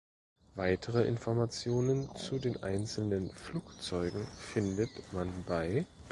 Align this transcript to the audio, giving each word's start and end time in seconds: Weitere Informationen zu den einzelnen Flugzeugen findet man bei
Weitere 0.55 1.03
Informationen 1.03 2.09
zu 2.15 2.39
den 2.39 2.63
einzelnen 2.63 3.29
Flugzeugen 3.29 4.25
findet 4.35 4.89
man 5.13 5.29
bei 5.45 5.85